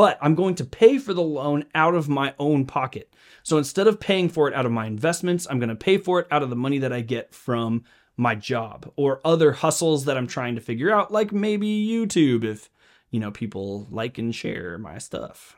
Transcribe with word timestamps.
but 0.00 0.16
I'm 0.22 0.34
going 0.34 0.54
to 0.54 0.64
pay 0.64 0.96
for 0.96 1.12
the 1.12 1.20
loan 1.20 1.66
out 1.74 1.94
of 1.94 2.08
my 2.08 2.32
own 2.38 2.64
pocket. 2.64 3.12
So 3.42 3.58
instead 3.58 3.86
of 3.86 4.00
paying 4.00 4.30
for 4.30 4.48
it 4.48 4.54
out 4.54 4.64
of 4.64 4.72
my 4.72 4.86
investments, 4.86 5.46
I'm 5.50 5.58
going 5.58 5.68
to 5.68 5.76
pay 5.76 5.98
for 5.98 6.20
it 6.20 6.26
out 6.30 6.42
of 6.42 6.48
the 6.48 6.56
money 6.56 6.78
that 6.78 6.90
I 6.90 7.02
get 7.02 7.34
from 7.34 7.84
my 8.16 8.34
job 8.34 8.90
or 8.96 9.20
other 9.26 9.52
hustles 9.52 10.06
that 10.06 10.16
I'm 10.16 10.26
trying 10.26 10.54
to 10.54 10.62
figure 10.62 10.90
out, 10.90 11.12
like 11.12 11.32
maybe 11.32 11.86
YouTube 11.86 12.44
if, 12.44 12.70
you 13.10 13.20
know, 13.20 13.30
people 13.30 13.88
like 13.90 14.16
and 14.16 14.34
share 14.34 14.78
my 14.78 14.96
stuff. 14.96 15.54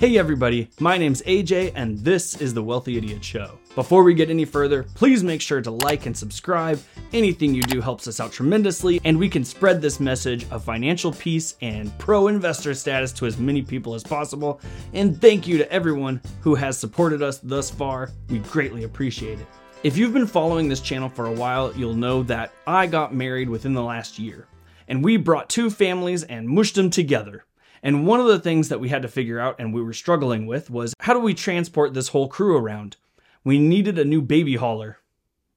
Hey 0.00 0.18
everybody, 0.18 0.70
my 0.80 0.98
name's 0.98 1.22
AJ 1.22 1.70
and 1.76 2.00
this 2.00 2.34
is 2.40 2.52
the 2.52 2.64
Wealthy 2.64 2.98
Idiot 2.98 3.22
Show. 3.22 3.59
Before 3.76 4.02
we 4.02 4.14
get 4.14 4.30
any 4.30 4.44
further, 4.44 4.82
please 4.82 5.22
make 5.22 5.40
sure 5.40 5.62
to 5.62 5.70
like 5.70 6.06
and 6.06 6.16
subscribe. 6.16 6.82
Anything 7.12 7.54
you 7.54 7.62
do 7.62 7.80
helps 7.80 8.08
us 8.08 8.18
out 8.18 8.32
tremendously, 8.32 9.00
and 9.04 9.16
we 9.16 9.28
can 9.28 9.44
spread 9.44 9.80
this 9.80 10.00
message 10.00 10.44
of 10.50 10.64
financial 10.64 11.12
peace 11.12 11.54
and 11.62 11.96
pro 11.96 12.26
investor 12.26 12.74
status 12.74 13.12
to 13.12 13.26
as 13.26 13.38
many 13.38 13.62
people 13.62 13.94
as 13.94 14.02
possible. 14.02 14.60
And 14.92 15.20
thank 15.20 15.46
you 15.46 15.56
to 15.58 15.72
everyone 15.72 16.20
who 16.40 16.56
has 16.56 16.76
supported 16.76 17.22
us 17.22 17.38
thus 17.38 17.70
far. 17.70 18.10
We 18.28 18.40
greatly 18.40 18.82
appreciate 18.82 19.38
it. 19.38 19.46
If 19.84 19.96
you've 19.96 20.12
been 20.12 20.26
following 20.26 20.68
this 20.68 20.80
channel 20.80 21.08
for 21.08 21.26
a 21.26 21.32
while, 21.32 21.72
you'll 21.76 21.94
know 21.94 22.24
that 22.24 22.52
I 22.66 22.88
got 22.88 23.14
married 23.14 23.48
within 23.48 23.72
the 23.72 23.84
last 23.84 24.18
year, 24.18 24.48
and 24.88 25.04
we 25.04 25.16
brought 25.16 25.48
two 25.48 25.70
families 25.70 26.24
and 26.24 26.48
mushed 26.48 26.74
them 26.74 26.90
together. 26.90 27.44
And 27.84 28.04
one 28.04 28.18
of 28.18 28.26
the 28.26 28.40
things 28.40 28.68
that 28.68 28.80
we 28.80 28.88
had 28.88 29.02
to 29.02 29.08
figure 29.08 29.38
out 29.38 29.60
and 29.60 29.72
we 29.72 29.80
were 29.80 29.92
struggling 29.92 30.46
with 30.46 30.70
was 30.70 30.92
how 30.98 31.14
do 31.14 31.20
we 31.20 31.34
transport 31.34 31.94
this 31.94 32.08
whole 32.08 32.26
crew 32.26 32.56
around? 32.56 32.96
We 33.44 33.58
needed 33.58 33.98
a 33.98 34.04
new 34.04 34.20
baby 34.20 34.56
hauler. 34.56 34.98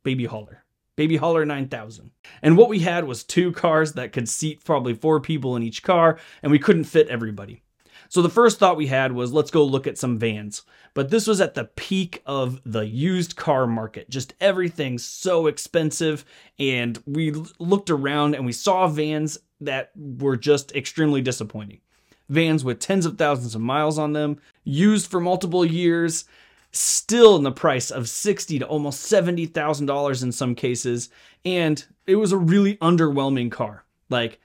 Baby 0.04 0.26
hauler. 0.26 0.64
Baby 0.96 1.18
hauler 1.18 1.46
9000. 1.46 2.12
And 2.42 2.58
what 2.58 2.70
we 2.70 2.80
had 2.80 3.06
was 3.06 3.24
two 3.24 3.52
cars 3.52 3.94
that 3.94 4.14
could 4.14 4.30
seat 4.30 4.64
probably 4.64 4.94
four 4.94 5.20
people 5.20 5.56
in 5.56 5.64
each 5.64 5.84
car, 5.84 6.20
and 6.42 6.52
we 6.52 6.60
couldn't 6.60 6.84
fit 6.86 7.08
everybody. 7.08 7.64
So 8.10 8.22
the 8.22 8.30
first 8.30 8.60
thought 8.60 8.78
we 8.78 8.88
had 8.88 9.12
was 9.12 9.34
let's 9.34 9.50
go 9.50 9.64
look 9.64 9.88
at 9.88 9.98
some 9.98 10.20
vans. 10.20 10.62
But 10.94 11.10
this 11.10 11.26
was 11.26 11.42
at 11.42 11.56
the 11.56 11.66
peak 11.76 12.22
of 12.28 12.62
the 12.64 12.86
used 12.86 13.36
car 13.36 13.66
market. 13.66 14.10
Just 14.10 14.36
everything's 14.40 15.04
so 15.04 15.48
expensive. 15.48 16.24
And 16.60 17.02
we 17.08 17.34
looked 17.58 17.90
around 17.90 18.36
and 18.36 18.46
we 18.46 18.52
saw 18.52 18.88
vans 18.88 19.40
that 19.62 19.92
were 19.96 20.38
just 20.38 20.76
extremely 20.76 21.22
disappointing 21.22 21.82
vans 22.30 22.64
with 22.64 22.80
tens 22.80 23.06
of 23.06 23.18
thousands 23.18 23.56
of 23.56 23.62
miles 23.62 23.98
on 24.00 24.14
them, 24.14 24.40
used 24.64 25.10
for 25.10 25.20
multiple 25.20 25.66
years, 25.66 26.26
still 26.74 27.36
in 27.36 27.44
the 27.44 27.52
price 27.52 27.92
of 27.92 28.10
sixty 28.10 28.60
to 28.60 28.66
almost 28.66 29.02
seventy 29.02 29.46
thousand 29.46 29.86
dollars 29.86 30.24
in 30.24 30.32
some 30.32 30.56
cases, 30.56 31.10
and 31.46 31.86
it 32.06 32.16
was 32.16 32.32
a 32.32 32.38
really 32.38 32.78
underwhelming 32.78 33.52
car. 33.52 33.86
Like 34.10 34.40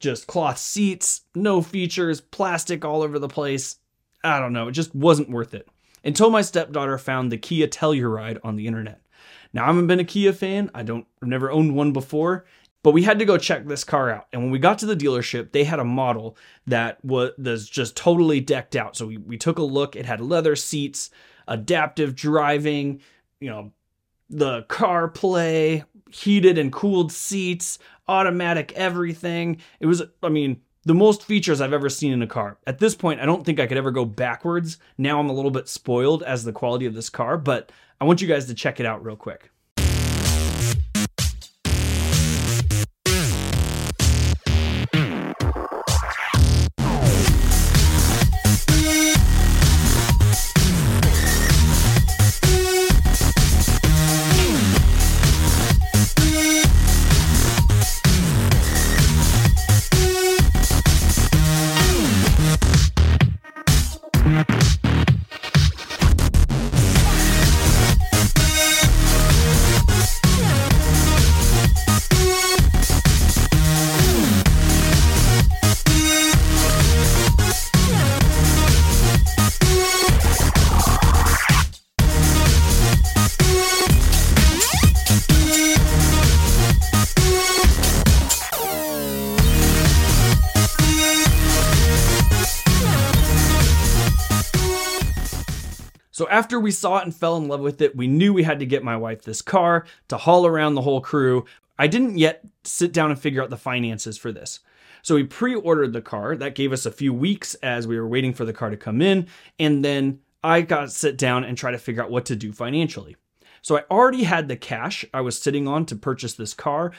just 0.00 0.26
cloth 0.26 0.58
seats, 0.58 1.22
no 1.34 1.62
features, 1.62 2.20
plastic 2.20 2.84
all 2.84 3.02
over 3.02 3.18
the 3.18 3.28
place. 3.28 3.76
I 4.24 4.40
don't 4.40 4.52
know, 4.52 4.68
it 4.68 4.72
just 4.72 4.94
wasn't 4.94 5.30
worth 5.30 5.54
it. 5.54 5.68
Until 6.04 6.30
my 6.30 6.42
stepdaughter 6.42 6.98
found 6.98 7.30
the 7.30 7.38
Kia 7.38 7.66
Telluride 7.66 8.38
on 8.42 8.56
the 8.56 8.66
internet. 8.66 9.00
Now 9.52 9.64
I 9.64 9.66
haven't 9.66 9.86
been 9.86 10.00
a 10.00 10.04
Kia 10.04 10.32
fan. 10.32 10.70
I 10.74 10.82
don't 10.82 11.06
I've 11.22 11.28
never 11.28 11.50
owned 11.50 11.74
one 11.74 11.92
before, 11.92 12.46
but 12.82 12.92
we 12.92 13.02
had 13.02 13.18
to 13.18 13.24
go 13.24 13.36
check 13.36 13.66
this 13.66 13.84
car 13.84 14.10
out. 14.10 14.26
And 14.32 14.42
when 14.42 14.50
we 14.50 14.58
got 14.58 14.78
to 14.78 14.86
the 14.86 14.96
dealership, 14.96 15.52
they 15.52 15.64
had 15.64 15.80
a 15.80 15.84
model 15.84 16.36
that 16.66 17.04
was 17.04 17.68
just 17.68 17.96
totally 17.96 18.40
decked 18.40 18.76
out. 18.76 18.96
So 18.96 19.06
we, 19.06 19.16
we 19.16 19.36
took 19.36 19.58
a 19.58 19.62
look. 19.62 19.96
It 19.96 20.06
had 20.06 20.20
leather 20.20 20.54
seats, 20.54 21.10
adaptive 21.48 22.14
driving, 22.14 23.00
you 23.40 23.50
know, 23.50 23.72
the 24.30 24.62
CarPlay, 24.64 25.84
heated 26.10 26.58
and 26.58 26.72
cooled 26.72 27.10
seats, 27.10 27.78
automatic 28.06 28.72
everything. 28.74 29.58
It 29.80 29.86
was, 29.86 30.02
I 30.22 30.28
mean, 30.28 30.60
the 30.84 30.94
most 30.94 31.24
features 31.24 31.60
I've 31.60 31.72
ever 31.72 31.88
seen 31.88 32.12
in 32.12 32.22
a 32.22 32.26
car. 32.26 32.58
At 32.66 32.78
this 32.78 32.94
point, 32.94 33.20
I 33.20 33.26
don't 33.26 33.44
think 33.44 33.58
I 33.60 33.66
could 33.66 33.76
ever 33.76 33.90
go 33.90 34.04
backwards. 34.04 34.78
Now 34.96 35.18
I'm 35.18 35.28
a 35.28 35.34
little 35.34 35.50
bit 35.50 35.68
spoiled 35.68 36.22
as 36.22 36.44
the 36.44 36.52
quality 36.52 36.86
of 36.86 36.94
this 36.94 37.10
car, 37.10 37.36
but 37.36 37.72
I 38.00 38.04
want 38.04 38.22
you 38.22 38.28
guys 38.28 38.46
to 38.46 38.54
check 38.54 38.80
it 38.80 38.86
out 38.86 39.04
real 39.04 39.16
quick. 39.16 39.50
So 96.18 96.28
after 96.30 96.58
we 96.58 96.72
saw 96.72 96.98
it 96.98 97.04
and 97.04 97.14
fell 97.14 97.36
in 97.36 97.46
love 97.46 97.60
with 97.60 97.80
it, 97.80 97.94
we 97.94 98.08
knew 98.08 98.34
we 98.34 98.42
had 98.42 98.58
to 98.58 98.66
get 98.66 98.82
my 98.82 98.96
wife 98.96 99.22
this 99.22 99.40
car 99.40 99.86
to 100.08 100.16
haul 100.16 100.46
around 100.46 100.74
the 100.74 100.82
whole 100.82 101.00
crew. 101.00 101.44
I 101.78 101.86
didn't 101.86 102.18
yet 102.18 102.44
sit 102.64 102.92
down 102.92 103.12
and 103.12 103.20
figure 103.20 103.40
out 103.40 103.50
the 103.50 103.56
finances 103.56 104.18
for 104.18 104.32
this. 104.32 104.58
So 105.02 105.14
we 105.14 105.22
pre 105.22 105.54
ordered 105.54 105.92
the 105.92 106.02
car. 106.02 106.34
That 106.34 106.56
gave 106.56 106.72
us 106.72 106.86
a 106.86 106.90
few 106.90 107.14
weeks 107.14 107.54
as 107.62 107.86
we 107.86 107.96
were 107.96 108.08
waiting 108.08 108.34
for 108.34 108.44
the 108.44 108.52
car 108.52 108.68
to 108.68 108.76
come 108.76 109.00
in. 109.00 109.28
And 109.60 109.84
then 109.84 110.18
I 110.42 110.62
got 110.62 110.80
to 110.80 110.88
sit 110.88 111.18
down 111.18 111.44
and 111.44 111.56
try 111.56 111.70
to 111.70 111.78
figure 111.78 112.02
out 112.02 112.10
what 112.10 112.24
to 112.24 112.34
do 112.34 112.52
financially. 112.52 113.14
So 113.62 113.76
I 113.76 113.84
already 113.88 114.24
had 114.24 114.48
the 114.48 114.56
cash 114.56 115.04
I 115.14 115.20
was 115.20 115.40
sitting 115.40 115.68
on 115.68 115.86
to 115.86 115.94
purchase 115.94 116.34
this 116.34 116.52
car. 116.52 116.90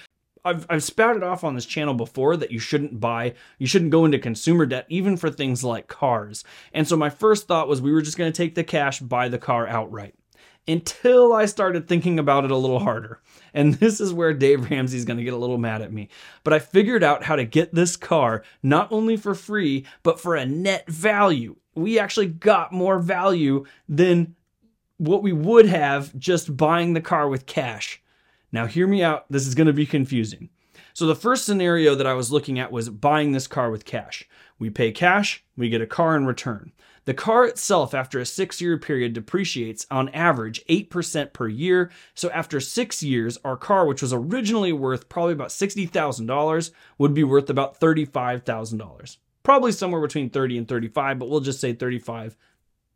I've, 0.46 0.66
I've 0.70 0.84
spouted 0.84 1.24
off 1.24 1.44
on 1.44 1.56
this 1.56 1.66
channel 1.66 1.94
before 1.94 2.38
that 2.38 2.52
you 2.52 2.60
shouldn't 2.60 3.00
buy, 3.00 3.34
you 3.58 3.68
shouldn't 3.68 3.92
go 3.92 4.06
into 4.06 4.20
consumer 4.20 4.66
debt, 4.66 4.86
even 4.90 5.18
for 5.18 5.30
things 5.30 5.64
like 5.64 5.88
cars. 5.88 6.44
And 6.74 6.88
so 6.88 6.96
my 6.96 7.10
first 7.10 7.48
thought 7.48 7.68
was 7.68 7.82
we 7.82 7.92
were 7.92 8.02
just 8.02 8.18
going 8.18 8.32
to 8.32 8.38
take 8.38 8.56
the 8.56 8.64
cash, 8.64 9.00
buy 9.00 9.30
the 9.30 9.38
car 9.38 9.68
outright. 9.68 10.16
Until 10.68 11.34
I 11.34 11.46
started 11.46 11.88
thinking 11.88 12.20
about 12.20 12.46
it 12.46 12.52
a 12.52 12.58
little 12.58 12.80
harder. 12.80 13.22
And 13.54 13.74
this 13.76 14.00
is 14.00 14.14
where 14.14 14.34
Dave 14.34 14.70
Ramsey's 14.70 15.06
going 15.06 15.18
to 15.18 15.24
get 15.24 15.34
a 15.34 15.38
little 15.38 15.58
mad 15.58 15.82
at 15.82 15.92
me. 15.92 16.10
But 16.44 16.54
I 16.54 16.60
figured 16.60 17.04
out 17.04 17.24
how 17.24 17.36
to 17.36 17.46
get 17.46 17.74
this 17.74 17.96
car 17.96 18.44
not 18.62 18.92
only 18.92 19.18
for 19.18 19.34
free, 19.34 19.86
but 20.04 20.20
for 20.20 20.36
a 20.36 20.46
net 20.46 20.88
value. 20.90 21.56
We 21.76 21.98
actually 21.98 22.28
got 22.28 22.72
more 22.72 23.00
value 23.00 23.66
than 23.88 24.36
what 24.98 25.24
we 25.24 25.32
would 25.32 25.66
have 25.66 26.16
just 26.20 26.56
buying 26.56 26.94
the 26.94 27.02
car 27.02 27.28
with 27.30 27.46
cash. 27.46 28.02
Now, 28.52 28.66
hear 28.66 28.88
me 28.88 29.04
out. 29.04 29.26
This 29.30 29.46
is 29.48 29.56
going 29.56 29.68
to 29.68 29.74
be 29.74 29.86
confusing. 29.86 30.50
So, 30.94 31.06
the 31.06 31.16
first 31.16 31.46
scenario 31.46 31.96
that 31.96 32.08
I 32.08 32.14
was 32.14 32.32
looking 32.32 32.60
at 32.60 32.72
was 32.72 32.90
buying 32.90 33.32
this 33.32 33.48
car 33.48 33.70
with 33.72 33.86
cash. 33.86 34.28
We 34.58 34.70
pay 34.70 34.92
cash, 34.92 35.44
we 35.56 35.70
get 35.70 35.82
a 35.82 35.88
car 35.88 36.16
in 36.16 36.26
return. 36.26 36.74
The 37.06 37.14
car 37.14 37.46
itself, 37.46 37.94
after 37.94 38.20
a 38.20 38.26
six 38.26 38.60
year 38.60 38.78
period, 38.78 39.14
depreciates 39.14 39.86
on 39.90 40.10
average 40.10 40.64
8% 40.68 41.32
per 41.34 41.48
year. 41.48 41.92
So, 42.14 42.30
after 42.32 42.60
six 42.60 43.02
years, 43.02 43.38
our 43.46 43.56
car, 43.58 43.86
which 43.86 44.02
was 44.02 44.14
originally 44.14 44.74
worth 44.74 45.10
probably 45.10 45.34
about 45.34 45.50
$60,000, 45.50 46.72
would 46.98 47.14
be 47.14 47.24
worth 47.24 47.50
about 47.50 47.80
$35,000. 47.80 49.18
Probably 49.44 49.72
somewhere 49.72 50.02
between 50.02 50.30
30 50.30 50.58
and 50.58 50.68
35, 50.68 51.20
but 51.20 51.30
we'll 51.30 51.40
just 51.40 51.62
say 51.62 51.74
35 51.74 52.36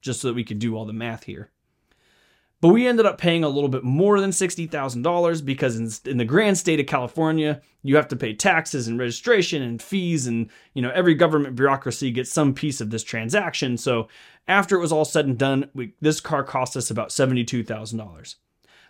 just 0.02 0.22
so 0.22 0.28
that 0.28 0.36
we 0.36 0.44
could 0.44 0.60
do 0.60 0.76
all 0.76 0.86
the 0.86 0.94
math 0.94 1.24
here. 1.24 1.50
But 2.64 2.70
we 2.70 2.88
ended 2.88 3.06
up 3.06 3.18
paying 3.18 3.44
a 3.44 3.50
little 3.50 3.68
bit 3.68 3.84
more 3.84 4.22
than 4.22 4.30
$60,000 4.30 5.44
because 5.44 5.76
in, 5.76 6.10
in, 6.10 6.18
the 6.18 6.24
grand 6.24 6.58
state 6.58 6.80
of 6.80 6.86
California, 6.86 7.62
you 7.82 7.98
have 7.98 8.08
to 8.08 8.16
pay 8.16 8.34
taxes 8.34 8.88
and 8.88 8.98
registration 8.98 9.62
and 9.62 9.82
fees 9.82 10.28
and, 10.28 10.50
you 10.74 10.82
know, 10.82 10.90
every 10.92 11.14
government 11.14 11.58
bureaucracy 11.58 12.10
gets 12.10 12.32
some 12.32 12.54
piece 12.54 12.80
of 12.80 12.90
this 12.90 13.04
transaction. 13.04 13.76
So 13.76 14.08
after 14.48 14.78
it 14.78 14.80
was 14.80 14.94
all 14.94 15.04
said 15.04 15.26
and 15.26 15.38
done, 15.38 15.72
we, 15.74 15.92
this 16.00 16.22
car 16.22 16.42
cost 16.42 16.78
us 16.78 16.90
about 16.90 17.10
$72,000. 17.10 18.36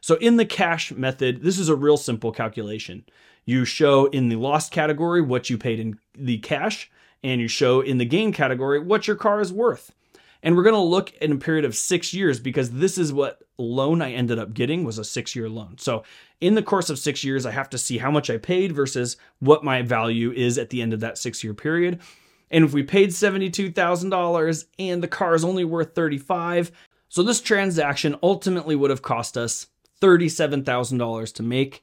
So 0.01 0.15
in 0.17 0.37
the 0.37 0.45
cash 0.45 0.91
method, 0.91 1.41
this 1.41 1.57
is 1.57 1.67
a 1.67 1.75
real 1.75 1.97
simple 1.97 2.31
calculation. 2.31 3.03
You 3.43 3.65
show 3.65 4.05
in 4.05 4.29
the 4.29 4.35
lost 4.35 4.71
category 4.71 5.23
what 5.23 5.49
you 5.49 5.57
paid 5.57 5.79
in 5.79 5.97
the 6.13 6.37
cash 6.37 6.91
and 7.23 7.41
you 7.41 7.47
show 7.47 7.81
in 7.81 7.97
the 7.97 8.05
gain 8.05 8.33
category 8.33 8.77
what 8.77 9.07
your 9.07 9.15
car 9.15 9.41
is 9.41 9.51
worth. 9.51 9.95
And 10.43 10.55
we're 10.55 10.63
going 10.63 10.75
to 10.75 10.79
look 10.79 11.13
in 11.13 11.31
a 11.31 11.37
period 11.37 11.63
of 11.63 11.75
six 11.75 12.13
years 12.13 12.39
because 12.39 12.69
this 12.71 12.97
is 12.97 13.13
what 13.13 13.41
loan 13.57 14.01
I 14.01 14.11
ended 14.11 14.37
up 14.37 14.53
getting 14.53 14.83
was 14.83 14.99
a 14.99 15.03
six 15.05 15.35
year 15.35 15.49
loan. 15.49 15.77
So 15.79 16.03
in 16.41 16.55
the 16.55 16.61
course 16.61 16.89
of 16.89 16.99
six 16.99 17.23
years, 17.23 17.45
I 17.45 17.51
have 17.51 17.69
to 17.69 17.77
see 17.77 17.97
how 17.97 18.11
much 18.11 18.29
I 18.29 18.37
paid 18.37 18.73
versus 18.73 19.15
what 19.39 19.63
my 19.63 19.81
value 19.81 20.31
is 20.33 20.57
at 20.57 20.69
the 20.69 20.81
end 20.81 20.93
of 20.93 20.99
that 20.99 21.17
six 21.17 21.43
year 21.43 21.53
period. 21.53 22.01
And 22.51 22.65
if 22.65 22.73
we 22.73 22.83
paid 22.83 23.09
$72,000 23.09 24.65
and 24.77 25.01
the 25.01 25.07
car 25.07 25.33
is 25.33 25.45
only 25.45 25.63
worth 25.63 25.95
35, 25.95 26.71
so 27.07 27.23
this 27.23 27.41
transaction 27.41 28.15
ultimately 28.21 28.75
would 28.75 28.89
have 28.89 29.01
cost 29.01 29.37
us 29.37 29.67
$37,000 30.01 31.33
to 31.33 31.43
make 31.43 31.81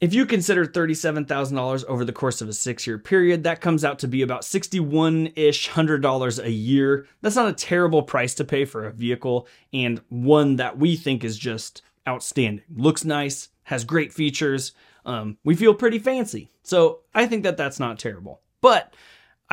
if 0.00 0.14
you 0.14 0.24
consider 0.24 0.66
$37,000 0.66 1.84
over 1.84 2.04
the 2.04 2.12
course 2.12 2.40
of 2.40 2.48
a 2.48 2.52
six 2.54 2.86
year 2.86 2.98
period, 2.98 3.44
that 3.44 3.60
comes 3.60 3.84
out 3.84 3.98
to 4.00 4.08
be 4.08 4.22
about 4.22 4.44
61 4.44 5.32
ish 5.36 5.68
hundred 5.68 6.00
dollars 6.00 6.38
a 6.38 6.50
year. 6.50 7.06
That's 7.20 7.36
not 7.36 7.48
a 7.48 7.52
terrible 7.52 8.02
price 8.02 8.34
to 8.34 8.44
pay 8.44 8.64
for 8.64 8.86
a 8.86 8.92
vehicle 8.92 9.46
and 9.72 10.00
one 10.08 10.56
that 10.56 10.78
we 10.78 10.96
think 10.96 11.22
is 11.22 11.38
just 11.38 11.82
outstanding. 12.08 12.64
Looks 12.74 13.04
nice, 13.04 13.48
has 13.64 13.84
great 13.84 14.12
features. 14.12 14.72
Um, 15.04 15.36
we 15.44 15.54
feel 15.54 15.74
pretty 15.74 15.98
fancy. 15.98 16.50
So 16.62 17.00
I 17.14 17.26
think 17.26 17.42
that 17.42 17.56
that's 17.56 17.80
not 17.80 17.98
terrible. 17.98 18.40
But 18.60 18.94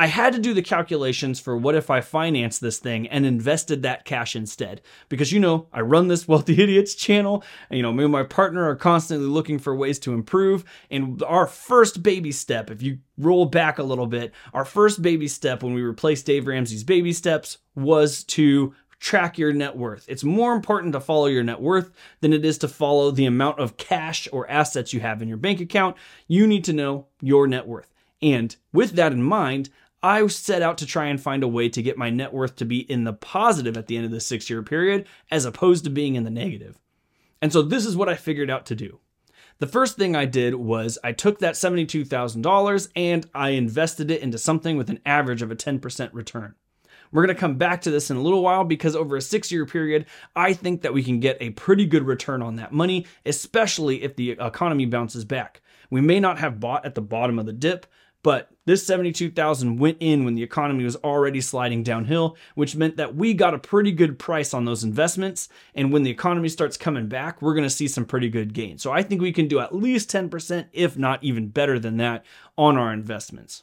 I 0.00 0.06
had 0.06 0.32
to 0.34 0.38
do 0.38 0.54
the 0.54 0.62
calculations 0.62 1.40
for 1.40 1.56
what 1.56 1.74
if 1.74 1.90
I 1.90 2.00
financed 2.00 2.60
this 2.60 2.78
thing 2.78 3.08
and 3.08 3.26
invested 3.26 3.82
that 3.82 4.04
cash 4.04 4.36
instead. 4.36 4.80
Because, 5.08 5.32
you 5.32 5.40
know, 5.40 5.66
I 5.72 5.80
run 5.80 6.06
this 6.06 6.28
Wealthy 6.28 6.52
Idiots 6.62 6.94
channel, 6.94 7.42
and, 7.68 7.76
you 7.76 7.82
know, 7.82 7.92
me 7.92 8.04
and 8.04 8.12
my 8.12 8.22
partner 8.22 8.68
are 8.68 8.76
constantly 8.76 9.26
looking 9.26 9.58
for 9.58 9.74
ways 9.74 9.98
to 10.00 10.14
improve. 10.14 10.64
And 10.88 11.20
our 11.24 11.48
first 11.48 12.02
baby 12.02 12.30
step, 12.30 12.70
if 12.70 12.80
you 12.80 12.98
roll 13.18 13.46
back 13.46 13.78
a 13.78 13.82
little 13.82 14.06
bit, 14.06 14.32
our 14.54 14.64
first 14.64 15.02
baby 15.02 15.26
step 15.26 15.64
when 15.64 15.74
we 15.74 15.82
replaced 15.82 16.26
Dave 16.26 16.46
Ramsey's 16.46 16.84
baby 16.84 17.12
steps 17.12 17.58
was 17.74 18.22
to 18.24 18.74
track 19.00 19.36
your 19.36 19.52
net 19.52 19.76
worth. 19.76 20.04
It's 20.08 20.24
more 20.24 20.54
important 20.54 20.92
to 20.92 21.00
follow 21.00 21.26
your 21.26 21.44
net 21.44 21.60
worth 21.60 21.90
than 22.20 22.32
it 22.32 22.44
is 22.44 22.58
to 22.58 22.68
follow 22.68 23.10
the 23.10 23.26
amount 23.26 23.58
of 23.58 23.76
cash 23.76 24.28
or 24.32 24.48
assets 24.48 24.92
you 24.92 25.00
have 25.00 25.22
in 25.22 25.28
your 25.28 25.36
bank 25.36 25.60
account. 25.60 25.96
You 26.28 26.46
need 26.46 26.64
to 26.64 26.72
know 26.72 27.06
your 27.20 27.46
net 27.46 27.66
worth. 27.66 27.92
And 28.20 28.54
with 28.72 28.92
that 28.92 29.12
in 29.12 29.22
mind, 29.22 29.70
I 30.02 30.26
set 30.28 30.62
out 30.62 30.78
to 30.78 30.86
try 30.86 31.06
and 31.06 31.20
find 31.20 31.42
a 31.42 31.48
way 31.48 31.68
to 31.68 31.82
get 31.82 31.98
my 31.98 32.10
net 32.10 32.32
worth 32.32 32.56
to 32.56 32.64
be 32.64 32.80
in 32.90 33.04
the 33.04 33.12
positive 33.12 33.76
at 33.76 33.86
the 33.86 33.96
end 33.96 34.06
of 34.06 34.12
the 34.12 34.20
six 34.20 34.48
year 34.48 34.62
period 34.62 35.06
as 35.30 35.44
opposed 35.44 35.84
to 35.84 35.90
being 35.90 36.14
in 36.14 36.24
the 36.24 36.30
negative. 36.30 36.78
And 37.42 37.52
so 37.52 37.62
this 37.62 37.84
is 37.84 37.96
what 37.96 38.08
I 38.08 38.14
figured 38.14 38.50
out 38.50 38.66
to 38.66 38.74
do. 38.74 39.00
The 39.58 39.66
first 39.66 39.96
thing 39.96 40.14
I 40.14 40.24
did 40.24 40.54
was 40.54 40.98
I 41.02 41.12
took 41.12 41.40
that 41.40 41.54
$72,000 41.54 42.88
and 42.94 43.26
I 43.34 43.50
invested 43.50 44.10
it 44.10 44.22
into 44.22 44.38
something 44.38 44.76
with 44.76 44.88
an 44.88 45.00
average 45.04 45.42
of 45.42 45.50
a 45.50 45.56
10% 45.56 46.10
return. 46.12 46.54
We're 47.10 47.24
going 47.24 47.34
to 47.34 47.40
come 47.40 47.56
back 47.56 47.80
to 47.82 47.90
this 47.90 48.10
in 48.10 48.16
a 48.16 48.22
little 48.22 48.42
while 48.42 48.64
because 48.64 48.94
over 48.94 49.16
a 49.16 49.22
six 49.22 49.50
year 49.50 49.66
period, 49.66 50.06
I 50.36 50.52
think 50.52 50.82
that 50.82 50.92
we 50.92 51.02
can 51.02 51.20
get 51.20 51.38
a 51.40 51.50
pretty 51.50 51.86
good 51.86 52.06
return 52.06 52.42
on 52.42 52.56
that 52.56 52.72
money, 52.72 53.06
especially 53.26 54.02
if 54.02 54.14
the 54.14 54.32
economy 54.32 54.86
bounces 54.86 55.24
back. 55.24 55.62
We 55.90 56.00
may 56.02 56.20
not 56.20 56.38
have 56.38 56.60
bought 56.60 56.84
at 56.84 56.94
the 56.94 57.00
bottom 57.00 57.38
of 57.38 57.46
the 57.46 57.52
dip, 57.52 57.86
but 58.28 58.50
this 58.66 58.86
72,000 58.86 59.78
went 59.78 59.96
in 60.00 60.26
when 60.26 60.34
the 60.34 60.42
economy 60.42 60.84
was 60.84 60.96
already 60.96 61.40
sliding 61.40 61.82
downhill, 61.82 62.36
which 62.56 62.76
meant 62.76 62.98
that 62.98 63.14
we 63.14 63.32
got 63.32 63.54
a 63.54 63.58
pretty 63.58 63.90
good 63.90 64.18
price 64.18 64.52
on 64.52 64.66
those 64.66 64.84
investments. 64.84 65.48
And 65.74 65.90
when 65.94 66.02
the 66.02 66.10
economy 66.10 66.50
starts 66.50 66.76
coming 66.76 67.08
back, 67.08 67.40
we're 67.40 67.54
going 67.54 67.64
to 67.64 67.70
see 67.70 67.88
some 67.88 68.04
pretty 68.04 68.28
good 68.28 68.52
gains. 68.52 68.82
So 68.82 68.92
I 68.92 69.02
think 69.02 69.22
we 69.22 69.32
can 69.32 69.48
do 69.48 69.60
at 69.60 69.74
least 69.74 70.10
10%, 70.10 70.66
if 70.74 70.98
not 70.98 71.24
even 71.24 71.48
better 71.48 71.78
than 71.78 71.96
that, 71.96 72.22
on 72.58 72.76
our 72.76 72.92
investments. 72.92 73.62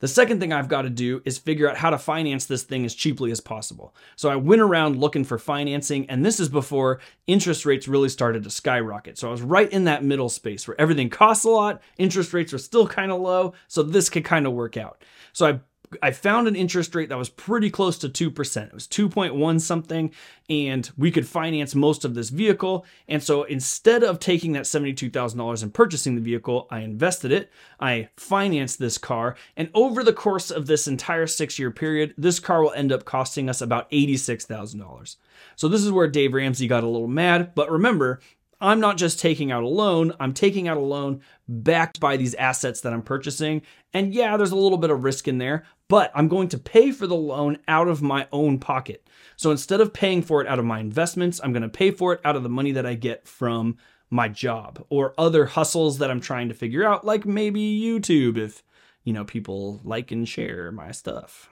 The 0.00 0.08
second 0.08 0.40
thing 0.40 0.52
I've 0.52 0.68
got 0.68 0.82
to 0.82 0.90
do 0.90 1.22
is 1.24 1.38
figure 1.38 1.70
out 1.70 1.76
how 1.76 1.90
to 1.90 1.98
finance 1.98 2.46
this 2.46 2.62
thing 2.62 2.84
as 2.84 2.94
cheaply 2.94 3.30
as 3.30 3.40
possible. 3.40 3.94
So 4.16 4.30
I 4.30 4.36
went 4.36 4.62
around 4.62 4.98
looking 4.98 5.24
for 5.24 5.38
financing, 5.38 6.08
and 6.10 6.24
this 6.24 6.40
is 6.40 6.48
before 6.48 7.00
interest 7.26 7.64
rates 7.64 7.86
really 7.86 8.08
started 8.08 8.42
to 8.44 8.50
skyrocket. 8.50 9.18
So 9.18 9.28
I 9.28 9.30
was 9.30 9.42
right 9.42 9.70
in 9.70 9.84
that 9.84 10.02
middle 10.02 10.30
space 10.30 10.66
where 10.66 10.80
everything 10.80 11.10
costs 11.10 11.44
a 11.44 11.50
lot, 11.50 11.82
interest 11.98 12.32
rates 12.32 12.52
are 12.52 12.58
still 12.58 12.86
kind 12.86 13.12
of 13.12 13.20
low, 13.20 13.52
so 13.68 13.82
this 13.82 14.08
could 14.08 14.24
kind 14.24 14.46
of 14.46 14.54
work 14.54 14.76
out. 14.76 15.04
So 15.32 15.46
I 15.46 15.60
I 16.02 16.12
found 16.12 16.46
an 16.46 16.54
interest 16.54 16.94
rate 16.94 17.08
that 17.08 17.18
was 17.18 17.28
pretty 17.28 17.68
close 17.68 17.98
to 17.98 18.08
2%. 18.08 18.66
It 18.66 18.72
was 18.72 18.86
2.1 18.86 19.60
something, 19.60 20.12
and 20.48 20.88
we 20.96 21.10
could 21.10 21.26
finance 21.26 21.74
most 21.74 22.04
of 22.04 22.14
this 22.14 22.30
vehicle. 22.30 22.86
And 23.08 23.22
so 23.22 23.42
instead 23.42 24.04
of 24.04 24.20
taking 24.20 24.52
that 24.52 24.64
$72,000 24.64 25.62
and 25.62 25.74
purchasing 25.74 26.14
the 26.14 26.20
vehicle, 26.20 26.68
I 26.70 26.80
invested 26.80 27.32
it. 27.32 27.50
I 27.80 28.08
financed 28.16 28.78
this 28.78 28.98
car. 28.98 29.36
And 29.56 29.68
over 29.74 30.04
the 30.04 30.12
course 30.12 30.50
of 30.52 30.66
this 30.66 30.86
entire 30.86 31.26
six 31.26 31.58
year 31.58 31.72
period, 31.72 32.14
this 32.16 32.38
car 32.38 32.62
will 32.62 32.72
end 32.72 32.92
up 32.92 33.04
costing 33.04 33.48
us 33.48 33.60
about 33.60 33.90
$86,000. 33.90 35.16
So 35.56 35.68
this 35.68 35.82
is 35.82 35.90
where 35.90 36.08
Dave 36.08 36.34
Ramsey 36.34 36.68
got 36.68 36.84
a 36.84 36.88
little 36.88 37.08
mad. 37.08 37.54
But 37.54 37.70
remember, 37.70 38.20
I'm 38.60 38.80
not 38.80 38.98
just 38.98 39.18
taking 39.18 39.50
out 39.50 39.62
a 39.62 39.68
loan, 39.68 40.12
I'm 40.20 40.34
taking 40.34 40.68
out 40.68 40.76
a 40.76 40.80
loan 40.80 41.22
backed 41.48 41.98
by 41.98 42.16
these 42.16 42.34
assets 42.34 42.82
that 42.82 42.92
I'm 42.92 43.02
purchasing. 43.02 43.62
And 43.94 44.14
yeah, 44.14 44.36
there's 44.36 44.52
a 44.52 44.56
little 44.56 44.78
bit 44.78 44.90
of 44.90 45.02
risk 45.02 45.26
in 45.28 45.38
there, 45.38 45.64
but 45.88 46.12
I'm 46.14 46.28
going 46.28 46.48
to 46.50 46.58
pay 46.58 46.92
for 46.92 47.06
the 47.06 47.16
loan 47.16 47.58
out 47.66 47.88
of 47.88 48.02
my 48.02 48.28
own 48.32 48.58
pocket. 48.58 49.08
So 49.36 49.50
instead 49.50 49.80
of 49.80 49.92
paying 49.92 50.22
for 50.22 50.40
it 50.42 50.46
out 50.46 50.58
of 50.58 50.64
my 50.64 50.80
investments, 50.80 51.40
I'm 51.42 51.52
going 51.52 51.62
to 51.62 51.68
pay 51.68 51.90
for 51.90 52.12
it 52.12 52.20
out 52.24 52.36
of 52.36 52.42
the 52.42 52.48
money 52.48 52.72
that 52.72 52.86
I 52.86 52.94
get 52.94 53.26
from 53.26 53.78
my 54.10 54.28
job 54.28 54.84
or 54.90 55.14
other 55.16 55.46
hustles 55.46 55.98
that 55.98 56.10
I'm 56.10 56.20
trying 56.20 56.48
to 56.48 56.54
figure 56.54 56.84
out, 56.84 57.04
like 57.04 57.24
maybe 57.24 57.80
YouTube 57.80 58.36
if, 58.36 58.62
you 59.04 59.12
know, 59.12 59.24
people 59.24 59.80
like 59.84 60.10
and 60.10 60.28
share 60.28 60.70
my 60.72 60.90
stuff. 60.90 61.48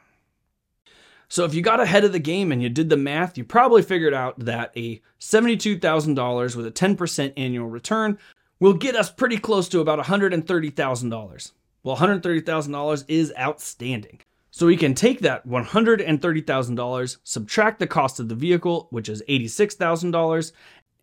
So 1.28 1.44
if 1.44 1.54
you 1.54 1.60
got 1.60 1.80
ahead 1.80 2.04
of 2.04 2.12
the 2.12 2.19
game 2.19 2.50
and 2.50 2.62
you 2.62 2.70
did 2.70 2.88
the 2.88 2.96
math, 2.96 3.36
you 3.36 3.44
probably 3.44 3.82
figured 3.82 4.14
out 4.14 4.38
that 4.40 4.72
a 4.76 5.02
$72,000 5.20 6.56
with 6.56 6.66
a 6.66 6.70
10% 6.70 7.32
annual 7.36 7.69
return 7.69 8.19
will 8.58 8.72
get 8.72 8.96
us 8.96 9.10
pretty 9.10 9.36
close 9.36 9.69
to 9.69 9.80
about 9.80 9.98
$130,000. 9.98 11.52
Well, 11.82 11.96
$130,000 11.96 13.04
is 13.08 13.32
outstanding. 13.38 14.20
So 14.50 14.66
we 14.66 14.78
can 14.78 14.94
take 14.94 15.20
that 15.20 15.46
$130,000, 15.46 17.16
subtract 17.22 17.78
the 17.78 17.86
cost 17.86 18.19
of 18.19 18.28
the 18.28 18.34
vehicle, 18.34 18.88
which 18.90 19.10
is 19.10 19.22
$86,000, 19.28 20.52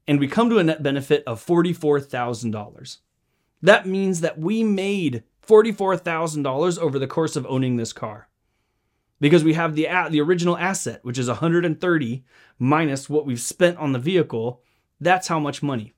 and 0.08 0.20
we 0.20 0.28
come 0.28 0.50
to 0.50 0.58
a 0.58 0.64
net 0.64 0.82
benefit 0.82 1.24
of 1.28 1.46
$44,000. 1.46 2.98
That 3.62 3.86
means 3.86 4.22
that 4.22 4.40
we 4.40 4.64
made 4.64 5.24
$44,000 5.48 6.80
over 6.80 6.98
the 6.98 7.08
course 7.08 7.36
of 7.36 7.46
owning 7.46 7.78
this 7.78 7.94
car 7.94 8.28
because 9.20 9.44
we 9.44 9.54
have 9.54 9.76
the 9.76 9.88
the 10.10 10.22
original 10.22 10.58
asset, 10.58 11.00
which 11.04 11.18
is 11.18 11.28
130 11.28 12.24
minus 12.60 13.10
what 13.10 13.26
we've 13.26 13.42
spent 13.42 13.78
on 13.78 13.92
the 13.92 14.00
vehicle. 14.00 14.62
That's 15.00 15.28
how 15.28 15.40
much 15.40 15.64
money. 15.64 15.94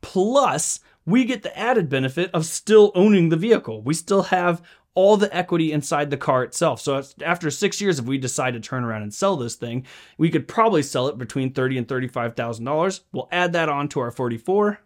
Plus, 0.00 0.80
we 1.06 1.24
get 1.24 1.42
the 1.42 1.56
added 1.58 1.88
benefit 1.88 2.30
of 2.32 2.46
still 2.46 2.92
owning 2.94 3.28
the 3.28 3.36
vehicle. 3.36 3.82
We 3.82 3.94
still 3.94 4.24
have 4.24 4.62
all 4.94 5.16
the 5.16 5.34
equity 5.34 5.72
inside 5.72 6.10
the 6.10 6.16
car 6.16 6.42
itself. 6.42 6.80
So 6.80 7.02
after 7.24 7.50
six 7.50 7.80
years, 7.80 7.98
if 7.98 8.06
we 8.06 8.18
decide 8.18 8.54
to 8.54 8.60
turn 8.60 8.84
around 8.84 9.02
and 9.02 9.14
sell 9.14 9.36
this 9.36 9.54
thing, 9.54 9.86
we 10.18 10.30
could 10.30 10.48
probably 10.48 10.82
sell 10.82 11.08
it 11.08 11.18
between 11.18 11.52
thirty 11.52 11.78
and 11.78 11.88
thirty-five 11.88 12.34
thousand 12.34 12.64
dollars. 12.64 13.02
We'll 13.12 13.28
add 13.30 13.52
that 13.52 13.68
on 13.68 13.88
to 13.90 14.00
our 14.00 14.10
forty-four, 14.10 14.80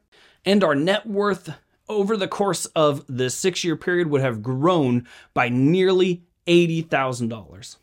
and 0.44 0.62
our 0.62 0.74
net 0.74 1.06
worth 1.06 1.50
over 1.88 2.16
the 2.16 2.28
course 2.28 2.64
of 2.66 3.04
the 3.08 3.28
six-year 3.28 3.76
period 3.76 4.08
would 4.08 4.22
have 4.22 4.42
grown 4.42 5.06
by 5.34 5.50
nearly 5.50 6.24
$80,000. 6.46 7.76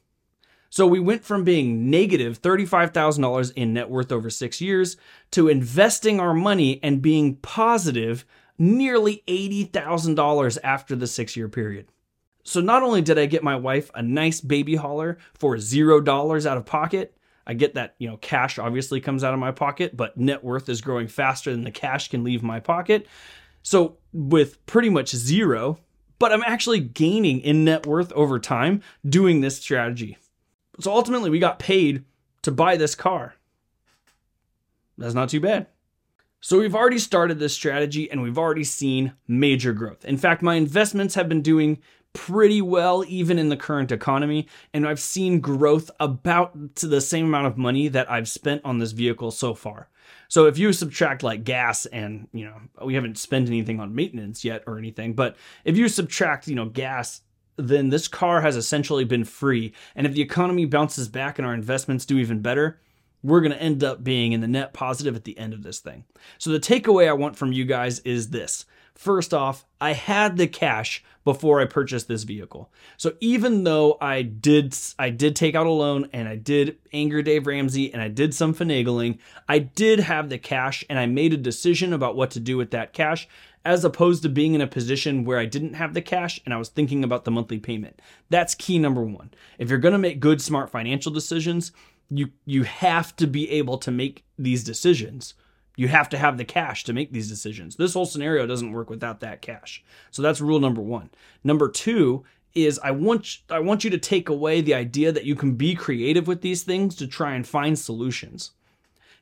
So 0.69 0.87
we 0.87 0.99
went 1.01 1.25
from 1.25 1.43
being 1.43 1.89
negative 1.89 2.41
$35,000 2.41 3.53
in 3.55 3.73
net 3.73 3.89
worth 3.89 4.11
over 4.11 4.29
six 4.29 4.61
years 4.61 4.95
to 5.31 5.49
investing 5.49 6.19
our 6.19 6.33
money 6.33 6.79
and 6.81 7.01
being 7.01 7.35
positive 7.37 8.25
nearly 8.57 9.23
$80,000 9.27 10.57
after 10.63 10.95
the 10.95 11.07
six 11.07 11.35
year 11.35 11.49
period. 11.49 11.87
So 12.43 12.61
not 12.61 12.83
only 12.83 13.01
did 13.01 13.19
I 13.19 13.25
get 13.25 13.43
my 13.43 13.55
wife 13.55 13.91
a 13.93 14.01
nice 14.01 14.39
baby 14.39 14.75
hauler 14.75 15.17
for 15.33 15.59
zero 15.59 15.99
dollars 15.99 16.45
out 16.45 16.57
of 16.57 16.65
pocket, 16.65 17.17
I 17.45 17.53
get 17.53 17.73
that, 17.73 17.95
you 17.97 18.07
know, 18.07 18.17
cash 18.17 18.57
obviously 18.57 19.01
comes 19.01 19.23
out 19.23 19.33
of 19.33 19.39
my 19.39 19.51
pocket, 19.51 19.97
but 19.97 20.17
net 20.17 20.43
worth 20.43 20.69
is 20.69 20.79
growing 20.79 21.07
faster 21.07 21.51
than 21.51 21.63
the 21.63 21.71
cash 21.71 22.09
can 22.09 22.23
leave 22.23 22.43
my 22.43 22.59
pocket. 22.59 23.07
So 23.63 23.97
with 24.13 24.65
pretty 24.65 24.89
much 24.89 25.09
zero, 25.09 25.79
but 26.21 26.31
I'm 26.31 26.43
actually 26.45 26.79
gaining 26.81 27.39
in 27.39 27.65
net 27.65 27.87
worth 27.87 28.11
over 28.11 28.37
time 28.37 28.83
doing 29.03 29.41
this 29.41 29.57
strategy. 29.57 30.19
So 30.79 30.91
ultimately, 30.93 31.31
we 31.31 31.39
got 31.39 31.57
paid 31.57 32.05
to 32.43 32.51
buy 32.51 32.77
this 32.77 32.93
car. 32.93 33.33
That's 34.99 35.15
not 35.15 35.29
too 35.29 35.39
bad. 35.39 35.65
So 36.39 36.59
we've 36.59 36.75
already 36.75 36.99
started 36.99 37.39
this 37.39 37.55
strategy 37.55 38.09
and 38.11 38.21
we've 38.21 38.37
already 38.37 38.63
seen 38.63 39.13
major 39.27 39.73
growth. 39.73 40.05
In 40.05 40.15
fact, 40.15 40.43
my 40.43 40.53
investments 40.55 41.15
have 41.15 41.27
been 41.27 41.41
doing 41.41 41.79
pretty 42.13 42.61
well 42.61 43.03
even 43.07 43.39
in 43.39 43.49
the 43.49 43.57
current 43.57 43.91
economy 43.91 44.47
and 44.75 44.87
I've 44.87 44.99
seen 44.99 45.39
growth 45.39 45.89
about 45.99 46.75
to 46.75 46.87
the 46.87 47.01
same 47.01 47.25
amount 47.25 47.47
of 47.47 47.57
money 47.57 47.87
that 47.87 48.11
I've 48.11 48.29
spent 48.29 48.61
on 48.63 48.77
this 48.77 48.91
vehicle 48.91 49.31
so 49.31 49.55
far. 49.55 49.89
So 50.31 50.45
if 50.45 50.57
you 50.57 50.71
subtract 50.71 51.23
like 51.23 51.43
gas 51.43 51.85
and, 51.87 52.29
you 52.31 52.45
know, 52.45 52.85
we 52.85 52.95
haven't 52.95 53.17
spent 53.17 53.49
anything 53.49 53.81
on 53.81 53.93
maintenance 53.93 54.45
yet 54.45 54.63
or 54.65 54.77
anything, 54.77 55.11
but 55.11 55.35
if 55.65 55.75
you 55.75 55.89
subtract, 55.89 56.47
you 56.47 56.55
know, 56.55 56.69
gas 56.69 57.19
then 57.57 57.89
this 57.89 58.07
car 58.07 58.39
has 58.39 58.55
essentially 58.55 59.03
been 59.03 59.25
free. 59.25 59.73
And 59.93 60.07
if 60.07 60.13
the 60.13 60.21
economy 60.21 60.63
bounces 60.63 61.09
back 61.09 61.37
and 61.37 61.45
our 61.45 61.53
investments 61.53 62.05
do 62.05 62.17
even 62.17 62.41
better, 62.41 62.79
we're 63.21 63.41
going 63.41 63.51
to 63.51 63.61
end 63.61 63.83
up 63.83 64.05
being 64.05 64.31
in 64.31 64.39
the 64.39 64.47
net 64.47 64.71
positive 64.73 65.17
at 65.17 65.25
the 65.25 65.37
end 65.37 65.53
of 65.53 65.63
this 65.63 65.79
thing. 65.79 66.05
So 66.37 66.49
the 66.49 66.61
takeaway 66.61 67.09
I 67.09 67.13
want 67.13 67.35
from 67.35 67.51
you 67.51 67.65
guys 67.65 67.99
is 67.99 68.29
this. 68.29 68.65
First 68.95 69.33
off, 69.33 69.65
I 69.79 69.93
had 69.93 70.37
the 70.37 70.47
cash 70.47 71.03
before 71.23 71.59
I 71.59 71.65
purchased 71.65 72.07
this 72.07 72.23
vehicle. 72.23 72.71
So 72.97 73.13
even 73.19 73.63
though 73.63 73.97
I 74.01 74.21
did 74.21 74.75
I 74.97 75.09
did 75.09 75.35
take 75.35 75.55
out 75.55 75.67
a 75.67 75.71
loan 75.71 76.09
and 76.13 76.27
I 76.27 76.35
did 76.35 76.77
anger 76.93 77.21
Dave 77.21 77.47
Ramsey 77.47 77.91
and 77.93 78.01
I 78.01 78.07
did 78.07 78.33
some 78.33 78.53
finagling, 78.53 79.19
I 79.47 79.59
did 79.59 79.99
have 79.99 80.29
the 80.29 80.37
cash 80.37 80.83
and 80.89 80.99
I 80.99 81.05
made 81.05 81.33
a 81.33 81.37
decision 81.37 81.93
about 81.93 82.15
what 82.15 82.31
to 82.31 82.39
do 82.39 82.57
with 82.57 82.71
that 82.71 82.93
cash 82.93 83.27
as 83.63 83.85
opposed 83.85 84.23
to 84.23 84.29
being 84.29 84.55
in 84.55 84.61
a 84.61 84.67
position 84.67 85.23
where 85.23 85.37
I 85.37 85.45
didn't 85.45 85.75
have 85.75 85.93
the 85.93 86.01
cash 86.01 86.39
and 86.45 86.53
I 86.53 86.57
was 86.57 86.69
thinking 86.69 87.03
about 87.03 87.25
the 87.25 87.31
monthly 87.31 87.59
payment. 87.59 88.01
That's 88.29 88.55
key 88.55 88.79
number 88.79 89.03
1. 89.03 89.31
If 89.59 89.69
you're 89.69 89.77
going 89.77 89.91
to 89.93 89.99
make 89.99 90.19
good 90.19 90.41
smart 90.41 90.71
financial 90.71 91.11
decisions, 91.11 91.71
you 92.09 92.29
you 92.45 92.63
have 92.63 93.15
to 93.17 93.27
be 93.27 93.49
able 93.51 93.77
to 93.79 93.91
make 93.91 94.25
these 94.37 94.63
decisions. 94.63 95.33
You 95.81 95.87
have 95.87 96.09
to 96.09 96.17
have 96.19 96.37
the 96.37 96.45
cash 96.45 96.83
to 96.83 96.93
make 96.93 97.11
these 97.11 97.27
decisions. 97.27 97.75
This 97.75 97.95
whole 97.95 98.05
scenario 98.05 98.45
doesn't 98.45 98.71
work 98.71 98.91
without 98.91 99.19
that 99.21 99.41
cash. 99.41 99.83
So 100.11 100.21
that's 100.21 100.39
rule 100.39 100.59
number 100.59 100.79
1. 100.79 101.09
Number 101.43 101.67
2 101.67 102.23
is 102.53 102.79
I 102.83 102.91
want 102.91 103.39
I 103.49 103.57
want 103.57 103.83
you 103.83 103.89
to 103.89 103.97
take 103.97 104.29
away 104.29 104.61
the 104.61 104.75
idea 104.75 105.11
that 105.11 105.25
you 105.25 105.33
can 105.33 105.55
be 105.55 105.73
creative 105.73 106.27
with 106.27 106.41
these 106.41 106.61
things 106.61 106.93
to 106.97 107.07
try 107.07 107.33
and 107.33 107.47
find 107.47 107.79
solutions. 107.79 108.51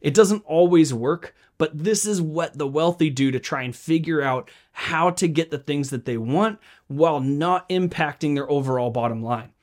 It 0.02 0.14
doesn't 0.14 0.44
always 0.46 0.94
work, 0.94 1.34
but 1.58 1.82
this 1.82 2.06
is 2.06 2.22
what 2.22 2.58
the 2.58 2.68
wealthy 2.68 3.10
do 3.10 3.32
to 3.32 3.40
try 3.40 3.62
and 3.62 3.74
figure 3.74 4.22
out 4.22 4.52
how 4.74 5.12
to 5.12 5.30
get 5.30 5.52
the 5.52 5.60
things 5.60 5.92
that 5.92 6.04
they 6.04 6.18
want 6.18 6.60
while 6.90 7.22
not 7.22 7.70
impacting 7.70 8.36
their 8.36 8.52
overall 8.52 8.92
bottom 8.92 9.24
line. 9.24 9.54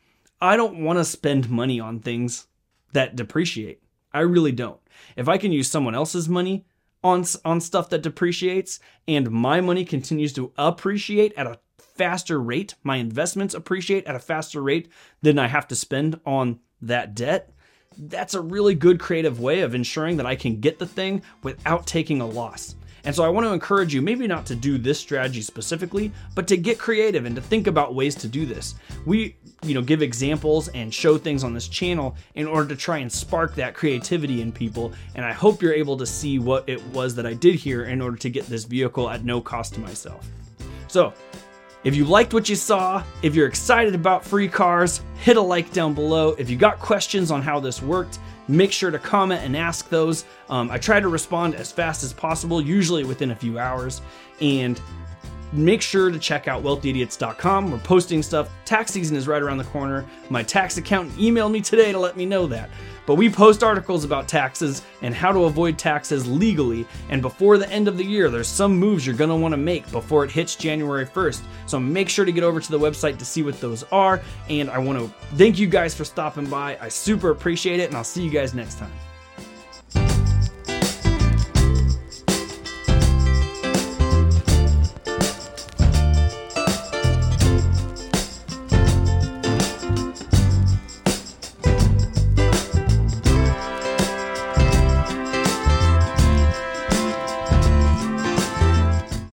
I 0.41 0.57
don't 0.57 0.83
want 0.83 0.99
to 0.99 1.05
spend 1.05 1.51
money 1.51 1.79
on 1.79 2.01
things 2.01 2.47
that 2.95 3.17
depreciate. 3.17 3.83
I 4.15 4.21
really 4.21 4.53
don't. 4.53 4.81
If 5.15 5.29
I 5.29 5.37
can 5.37 5.53
use 5.53 5.71
someone 5.71 5.95
else's 5.95 6.27
money 6.27 6.65
on 7.07 7.25
on 7.45 7.61
stuff 7.61 7.89
that 7.91 8.03
depreciates 8.03 8.81
and 9.07 9.31
my 9.31 9.61
money 9.61 9.85
continues 9.85 10.33
to 10.35 10.53
appreciate 10.59 11.33
at 11.37 11.47
a 11.47 11.59
faster 11.79 12.41
rate, 12.41 12.75
my 12.83 12.97
investments 12.97 13.55
appreciate 13.55 14.05
at 14.07 14.17
a 14.17 14.21
faster 14.21 14.63
rate 14.63 14.91
than 15.23 15.39
I 15.39 15.47
have 15.47 15.69
to 15.69 15.77
spend 15.77 16.21
on 16.27 16.61
that 16.83 17.15
debt, 17.15 17.53
that's 17.97 18.35
a 18.35 18.41
really 18.41 18.75
good 18.75 19.01
creative 19.01 19.41
way 19.41 19.61
of 19.61 19.75
ensuring 19.75 20.19
that 20.19 20.27
I 20.27 20.37
can 20.37 20.61
get 20.61 20.79
the 20.79 20.87
thing 20.87 21.23
without 21.43 21.87
taking 21.87 22.21
a 22.21 22.27
loss. 22.27 22.75
And 23.07 23.15
so 23.15 23.23
I 23.25 23.29
want 23.29 23.47
to 23.47 23.53
encourage 23.53 23.95
you 23.95 24.03
maybe 24.03 24.27
not 24.27 24.45
to 24.47 24.57
do 24.57 24.79
this 24.79 24.99
strategy 24.99 25.41
specifically, 25.41 26.11
but 26.35 26.49
to 26.49 26.57
get 26.57 26.77
creative 26.77 27.25
and 27.25 27.37
to 27.37 27.41
think 27.41 27.69
about 27.69 27.95
ways 27.95 28.17
to 28.17 28.29
do 28.29 28.45
this. 28.45 28.75
We, 29.07 29.37
you 29.63 29.75
know, 29.75 29.81
give 29.81 30.03
examples 30.03 30.67
and 30.69 30.93
show 30.93 31.17
things 31.17 31.45
on 31.45 31.55
this 31.55 31.69
channel 31.69 32.17
in 32.35 32.49
order 32.49 32.69
to 32.69 32.77
try 32.77 32.99
and 32.99 33.11
spark 33.11 33.55
that 33.55 33.75
creativity 33.75 34.43
in 34.43 34.51
people, 34.51 34.93
and 35.15 35.25
I 35.25 35.33
hope 35.33 35.63
you're 35.63 35.73
able 35.73 35.97
to 35.99 36.05
see 36.05 36.41
what 36.41 36.69
it 36.69 36.85
was 36.89 37.15
that 37.15 37.27
I 37.27 37.35
did 37.35 37.55
here 37.55 37.85
in 37.85 38.01
order 38.01 38.17
to 38.17 38.29
get 38.29 38.47
this 38.47 38.65
vehicle 38.65 39.09
at 39.09 39.25
no 39.25 39.41
cost 39.41 39.75
to 39.75 39.81
myself. 39.81 40.29
So, 40.89 41.15
if 41.85 41.95
you 41.95 42.05
liked 42.05 42.35
what 42.35 42.49
you 42.49 42.57
saw, 42.57 43.05
if 43.23 43.37
you're 43.37 43.47
excited 43.47 43.95
about 43.95 44.25
free 44.25 44.49
cars, 44.49 45.03
hit 45.23 45.37
a 45.37 45.41
like 45.41 45.73
down 45.73 45.95
below. 45.95 46.31
If 46.37 46.51
you 46.51 46.57
got 46.57 46.81
questions 46.81 47.31
on 47.31 47.43
how 47.43 47.61
this 47.61 47.81
worked, 47.81 48.19
make 48.49 48.73
sure 48.73 48.91
to 48.91 48.99
comment 48.99 49.43
and 49.43 49.57
ask 49.57 49.89
those. 49.89 50.25
Um, 50.49 50.71
I 50.71 50.79
try 50.79 51.01
to 51.01 51.09
respond 51.09 51.55
as 51.55 51.73
fast 51.73 52.03
as 52.05 52.13
possible, 52.13 52.61
usually 52.61 53.05
within 53.05 53.31
a 53.31 53.37
few 53.37 53.59
hours. 53.59 54.03
And 54.41 54.81
make 55.57 55.83
sure 55.83 56.11
to 56.11 56.19
check 56.19 56.49
out 56.49 56.63
wealthyidiots.com. 56.63 57.71
We're 57.71 57.79
posting 57.79 58.23
stuff. 58.23 58.51
Tax 58.65 58.93
season 58.93 59.17
is 59.17 59.29
right 59.29 59.43
around 59.43 59.59
the 59.59 59.65
corner. 59.65 60.05
My 60.31 60.43
tax 60.43 60.77
accountant 60.77 61.17
emailed 61.17 61.53
me 61.53 61.61
today 61.61 61.93
to 61.93 61.99
let 61.99 62.17
me 62.17 62.27
know 62.27 62.47
that. 62.47 62.71
But 63.07 63.15
we 63.15 63.31
post 63.31 63.63
articles 63.63 64.05
about 64.05 64.27
taxes 64.27 64.83
and 65.03 65.15
how 65.15 65.31
to 65.31 65.45
avoid 65.45 65.79
taxes 65.79 66.27
legally. 66.27 66.87
And 67.09 67.23
before 67.23 67.57
the 67.57 67.71
end 67.71 67.87
of 67.87 67.97
the 67.97 68.05
year, 68.05 68.29
there's 68.29 68.49
some 68.49 68.77
moves 68.77 69.07
you're 69.07 69.15
going 69.15 69.31
to 69.31 69.37
want 69.37 69.53
to 69.53 69.59
make 69.59 69.91
before 69.93 70.25
it 70.25 70.31
hits 70.31 70.57
January 70.57 71.07
1st. 71.07 71.43
So 71.67 71.79
make 71.79 72.09
sure 72.09 72.25
to 72.25 72.33
get 72.33 72.43
over 72.43 72.61
to 72.61 72.71
the 72.71 72.79
website 72.79 73.19
to 73.19 73.25
see 73.25 73.43
what 73.43 73.61
those 73.61 73.85
are. 73.85 74.21
And 74.49 74.69
I 74.69 74.79
want 74.79 74.99
to 74.99 75.09
thank 75.37 75.59
you 75.59 75.69
guys 75.69 75.95
for 75.95 76.05
stopping 76.05 76.47
by. 76.47 76.77
I 76.81 76.89
super 76.89 77.31
appreciate 77.31 77.79
it, 77.79 77.89
and 77.89 77.97
I'll 77.97 78.05
see 78.05 78.25
you 78.25 78.31
guys 78.31 78.55
next 78.55 78.79
time. 78.79 78.93